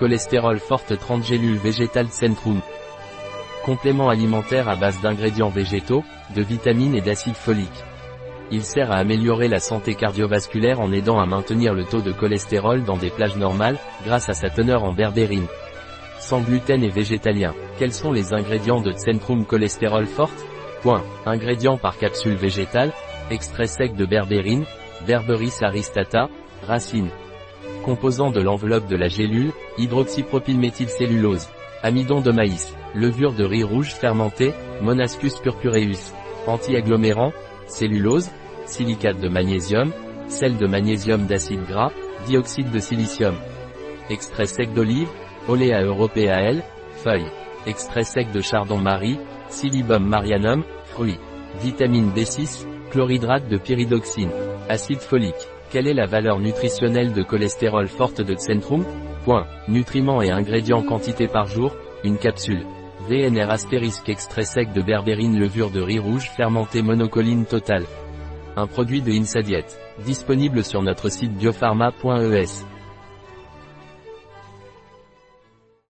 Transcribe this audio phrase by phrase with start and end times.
[0.00, 2.62] Cholestérol forte 30 gélules végétales Centrum.
[3.66, 6.02] Complément alimentaire à base d'ingrédients végétaux,
[6.34, 7.68] de vitamines et d'acide folique.
[8.50, 12.82] Il sert à améliorer la santé cardiovasculaire en aidant à maintenir le taux de cholestérol
[12.82, 13.76] dans des plages normales,
[14.06, 15.46] grâce à sa teneur en berbérine.
[16.18, 17.54] Sans gluten et végétalien.
[17.78, 20.46] Quels sont les ingrédients de Centrum Cholestérol Forte?
[20.80, 21.04] Point.
[21.26, 22.92] Ingrédients par capsule végétale,
[23.30, 24.64] extrait sec de berbérine,
[25.06, 26.30] Berberis aristata,
[26.66, 27.10] racine.
[27.84, 31.48] Composants de l'enveloppe de la gélule, hydroxypropylméthylcellulose,
[31.82, 34.52] amidon de maïs, levure de riz rouge fermenté,
[34.82, 36.12] Monascus purpureus,
[36.46, 37.32] anti-agglomérant,
[37.66, 38.30] cellulose,
[38.66, 39.92] silicate de magnésium,
[40.28, 41.92] sel de magnésium d'acide gras,
[42.26, 43.34] dioxyde de silicium.
[44.10, 45.08] Extrait sec d'olive,
[45.48, 46.62] Olea europaeae,
[47.02, 47.30] feuilles.
[47.66, 49.18] Extrait sec de chardon-marie,
[49.48, 51.18] Silibum marianum, fruits.
[51.60, 54.30] Vitamine B6, chlorhydrate de pyridoxine.
[54.68, 55.48] Acide folique.
[55.70, 58.84] Quelle est la valeur nutritionnelle de cholestérol forte de Centrum?
[59.24, 59.46] Point.
[59.68, 62.66] Nutriments et ingrédients quantité par jour, une capsule.
[63.08, 67.84] VNR astérisque extrait sec de berbérine levure de riz rouge fermenté monocoline totale.
[68.56, 69.64] Un produit de Insadiet.
[70.04, 72.64] Disponible sur notre site biopharma.es.